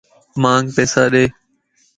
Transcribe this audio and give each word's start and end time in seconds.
مانک 0.41 0.65
پيسا 0.75 1.03
ڏي 1.13 1.25